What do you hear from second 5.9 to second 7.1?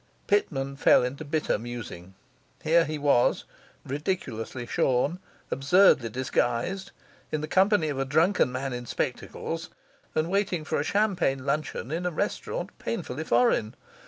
disguised,